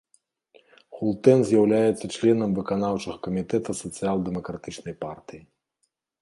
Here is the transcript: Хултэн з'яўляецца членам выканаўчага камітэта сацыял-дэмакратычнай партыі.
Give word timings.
Хултэн 0.95 1.39
з'яўляецца 1.49 2.05
членам 2.15 2.51
выканаўчага 2.61 3.17
камітэта 3.29 3.77
сацыял-дэмакратычнай 3.81 4.95
партыі. 5.07 5.41